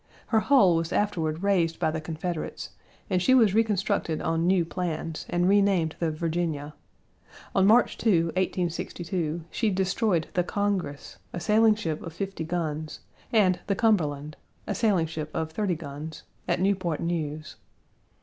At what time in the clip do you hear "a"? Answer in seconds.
11.33-11.39, 14.65-14.73